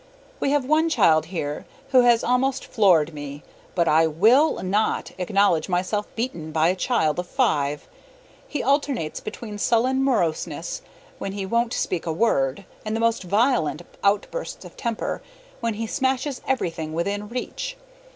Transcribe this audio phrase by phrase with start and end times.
[0.39, 3.43] We have one child here who has almost floored me;
[3.75, 7.87] but I WILL NOT acknowledge myself beaten by a child of five.
[8.47, 10.81] He alternates between sullen moroseness,
[11.19, 15.21] when he won't speak a word, and the most violent outbursts of temper,
[15.59, 17.77] when he smashes everything within reach.